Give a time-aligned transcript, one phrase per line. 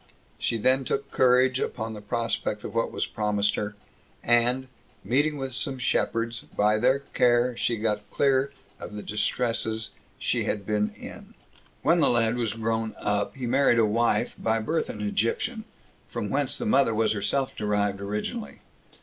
[0.39, 3.75] She then took courage, upon the prospect of what was promised her,
[4.23, 4.67] and,
[5.03, 10.65] meeting with some shepherds, by their care she got clear of the distresses she had
[10.65, 11.35] been in.
[11.83, 11.83] 4.
[11.83, 15.65] When the lad was grown up, he married a wife, by birth an Egyptian,
[16.09, 18.61] from whence the mother was herself derived originally.